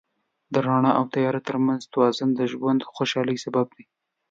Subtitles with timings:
[0.53, 3.85] د رڼا او تیاره تر منځ توازن د ژوند د خوشحالۍ سبب دی.